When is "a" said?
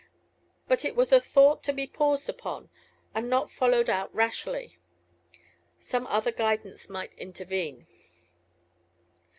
1.13-1.19